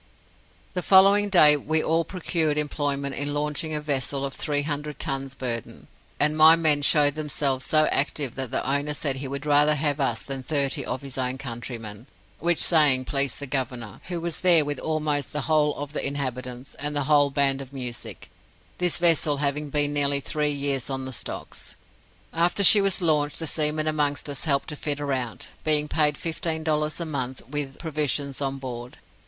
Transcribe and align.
"The 0.73 0.81
following 0.81 1.29
day 1.29 1.55
we 1.55 1.83
all 1.83 2.03
procured 2.03 2.57
employment 2.57 3.13
in 3.13 3.35
launching 3.35 3.75
a 3.75 3.79
vessel 3.79 4.25
of 4.25 4.33
three 4.33 4.63
hundred 4.63 4.97
tons 4.97 5.35
burden, 5.35 5.87
and 6.19 6.35
my 6.35 6.55
men 6.55 6.81
showed 6.81 7.13
themselves 7.13 7.67
so 7.67 7.85
active 7.91 8.33
that 8.33 8.49
the 8.49 8.67
owner 8.67 8.95
said 8.95 9.17
he 9.17 9.27
would 9.27 9.45
rather 9.45 9.75
have 9.75 9.99
us 9.99 10.23
than 10.23 10.41
thirty 10.41 10.83
of 10.83 11.03
his 11.03 11.19
own 11.19 11.37
countrymen; 11.37 12.07
which 12.39 12.57
saying 12.57 13.05
pleased 13.05 13.37
the 13.39 13.45
Governor, 13.45 14.01
who 14.07 14.19
was 14.19 14.39
there 14.39 14.65
with 14.65 14.79
almost 14.79 15.33
the 15.33 15.41
whole 15.41 15.75
of 15.75 15.93
the 15.93 16.03
inhabitants 16.03 16.73
and 16.79 16.97
a 16.97 17.03
whole 17.03 17.29
band 17.29 17.61
of 17.61 17.71
music, 17.71 18.31
this 18.79 18.97
vessel 18.97 19.37
having 19.37 19.69
been 19.69 19.93
nearly 19.93 20.19
three 20.19 20.49
years 20.49 20.89
on 20.89 21.05
the 21.05 21.13
stocks. 21.13 21.75
After 22.33 22.63
she 22.63 22.81
was 22.81 23.03
launched, 23.03 23.37
the 23.37 23.45
seamen 23.45 23.85
amongst 23.85 24.27
us 24.27 24.45
helped 24.45 24.69
to 24.69 24.75
fit 24.75 24.97
her 24.97 25.13
out, 25.13 25.49
being 25.63 25.87
paid 25.87 26.17
fifteen 26.17 26.63
dollars 26.63 26.99
a 26.99 27.05
month, 27.05 27.43
with 27.47 27.77
provisions 27.77 28.41
on 28.41 28.57
board. 28.57 28.97